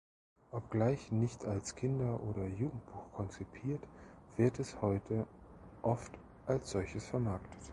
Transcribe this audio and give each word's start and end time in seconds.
Obgleich 0.51 1.11
nicht 1.11 1.45
als 1.45 1.75
Kinder- 1.75 2.19
oder 2.23 2.47
Jugendbuch 2.47 3.11
konzipiert, 3.13 3.83
wird 4.35 4.57
es 4.57 4.81
heute 4.81 5.27
oft 5.83 6.11
als 6.47 6.71
solches 6.71 7.05
vermarktet. 7.05 7.59